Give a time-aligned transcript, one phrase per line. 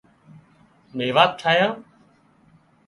[0.95, 1.67] ميوات ٺاهيا